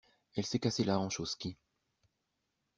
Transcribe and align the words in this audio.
Elle 0.33 0.47
s'est 0.47 0.57
cassée 0.57 0.83
la 0.83 0.97
hanche 0.97 1.19
au 1.19 1.25
ski. 1.25 1.55